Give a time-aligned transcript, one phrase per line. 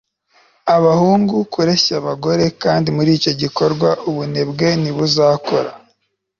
[0.75, 5.71] abahungu- kureshya abagore- kandi, muricyo gikorwa, ubunebwe ntibuzakora